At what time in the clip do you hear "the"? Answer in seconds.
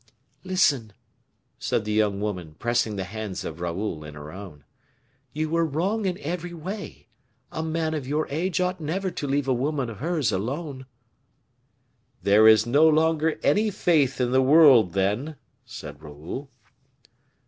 1.85-1.91, 2.95-3.03, 14.31-14.41